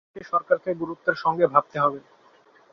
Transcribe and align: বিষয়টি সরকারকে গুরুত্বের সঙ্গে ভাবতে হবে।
বিষয়টি 0.03 0.29
সরকারকে 0.31 0.71
গুরুত্বের 0.81 1.17
সঙ্গে 1.23 1.45
ভাবতে 1.53 1.77
হবে। 1.83 1.99